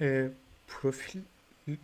[0.00, 0.30] Eee,
[0.68, 1.20] profil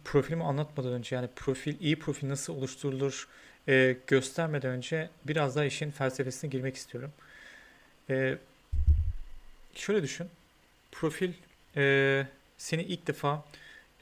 [0.04, 3.28] profilimi anlatmadan önce, yani, profil iyi profil nasıl oluşturulur,
[3.68, 7.12] eee, göstermeden önce biraz daha işin felsefesine girmek istiyorum.
[8.10, 8.38] Eee
[9.74, 10.28] şöyle düşün,
[10.92, 11.32] profil,
[11.76, 13.44] eee, seni ilk defa,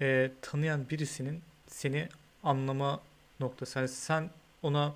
[0.01, 2.09] eee, tanıyan birisinin seni
[2.43, 3.01] anlama
[3.41, 3.79] noktası.
[3.79, 4.31] Hani, sen
[4.63, 4.95] ona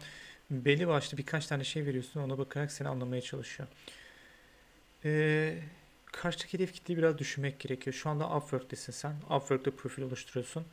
[0.51, 3.69] belli başlı birkaç tane şey veriyorsun, ona bakarak seni anlamaya çalışıyor.
[5.05, 5.59] Eee,
[6.19, 7.95] karşıdaki hedef kitleyi biraz düşünmek gerekiyor.
[7.95, 9.15] Şu anda Upwork'tesin sen.
[9.31, 10.65] Upwork'ta profil oluşturuyorsun.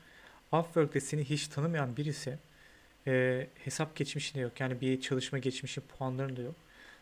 [0.53, 2.38] Upwork'te seni hiç tanımayan birisi,
[3.08, 4.59] eee, hesap geçmişin de yok.
[4.59, 6.55] Yani bir çalışma geçmişi, puanların da yok.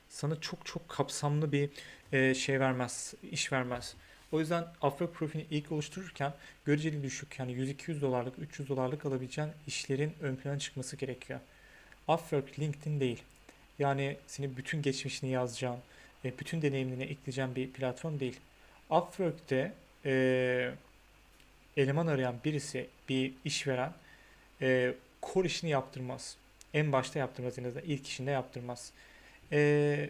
[0.10, 1.70] Sana çok çok kapsamlı bir,
[2.14, 3.96] eee, şey vermez, iş vermez.
[4.32, 6.34] O yüzden Upwork profilini ilk oluştururken
[6.66, 11.40] göreceli düşük yani $100-200'lık, $300'lık alabileceğin işlerin ön plana çıkması gerekiyor.
[12.08, 13.24] Upwork, LinkedIn değil.
[13.80, 15.80] Yani senin bütün geçmişini yazacağın,
[16.26, 18.40] e, bütün deneyimlerini ekleyeceğin bir platform değil.
[18.90, 19.74] Upwork'te
[20.06, 20.74] eee,
[21.78, 23.94] eleman arayan birisi, bir işveren
[24.62, 26.38] eee core işini yaptırmaz.
[26.74, 28.92] En başta yaptırmaz en azından ilk işinde yaptırmaz.
[29.52, 30.10] Eee,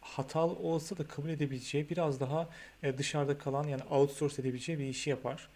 [0.00, 2.48] hatalı olsa da kabul edebileceği biraz daha
[2.82, 5.48] e, dışarıda kalan yani outsource edebileceği bir işi yapar.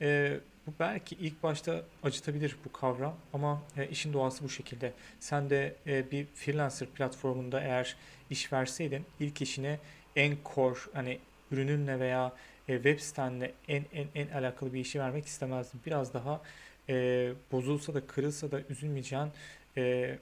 [0.00, 4.92] Eee, bu belki ilk başta acıtabilir bu kavram ama e, işin doğası bu şekilde.
[5.20, 7.96] Sen de e, bir freelancer platformunda eğer
[8.30, 9.78] iş verseydin ilk işine
[10.16, 11.18] en core hani
[11.50, 12.32] ürününle veya
[12.68, 15.80] e, web sitenle en en en alakalı bir işi vermek istemezdin.
[15.86, 16.42] Biraz daha
[16.88, 19.28] e, bozulsa da kırılsa da üzülmeyeceğin
[19.76, 20.18] e,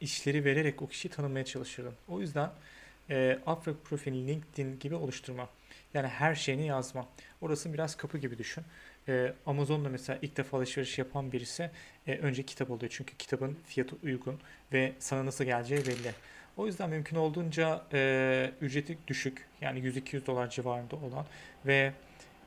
[0.00, 1.94] işleri vererek o kişiyi tanımaya çalışırdın.
[2.08, 2.50] O yüzden
[3.10, 5.48] e, Upwork profili LinkedIn gibi oluşturma.
[5.94, 7.08] Yani her şeyini yazma.
[7.40, 8.64] Orası biraz kapı gibi düşün.
[9.08, 11.70] E, Amazon'da mesela ilk defa alışveriş yapan birisi
[12.06, 12.92] e, önce kitap alıyor.
[12.96, 14.40] Çünkü kitabın fiyatı uygun
[14.72, 16.12] ve sana nasıl geleceği belli.
[16.56, 21.26] O yüzden mümkün olduğunca e, ücreti düşük yani 100-200 dolar civarında olan
[21.66, 21.92] ve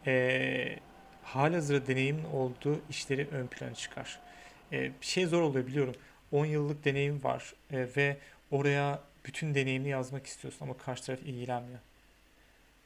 [0.05, 0.79] e,
[1.23, 4.19] halihazırda deneyimin olduğu işleri ön plana çıkar.
[4.71, 5.95] E, bir şey zor oluyor biliyorum.
[6.31, 8.17] 10 yıllık deneyim var e, ve
[8.51, 11.79] oraya bütün deneyimini yazmak istiyorsun ama karşı taraf ilgilenmiyor.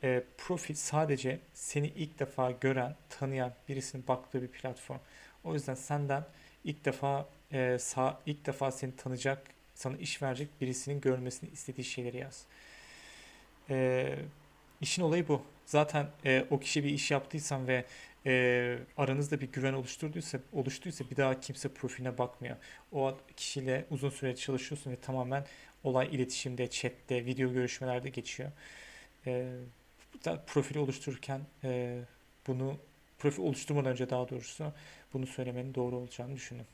[0.04, 5.00] E, profil sadece seni ilk defa gören, tanıyan birisinin baktığı bir platform.
[5.44, 6.26] O yüzden senden
[6.64, 12.18] ilk defa e, sağ, ilk defa seni tanıyacak, sana iş verecek birisinin görmesini istediği şeyleri
[12.18, 12.46] yaz.
[13.70, 14.16] E,
[14.82, 15.42] işin olayı bu.
[15.66, 17.86] Zaten e, o kişi bir iş yaptıysan ve
[18.26, 22.58] e, aranızda bir güven oluşturduysa, oluştuysa bir daha kimse profiline bakmıyor.
[22.92, 25.46] O kişiyle uzun süre çalışıyorsun ve tamamen
[25.84, 28.52] olay iletişimde, chatte, video görüşmelerde geçiyor.
[29.28, 29.52] E,
[30.48, 32.02] profili oluştururken e,
[32.48, 32.78] bunu
[33.20, 34.74] profil oluşturmadan önce daha doğrusu
[35.14, 36.66] bunu söylemenin doğru olacağını düşündüm.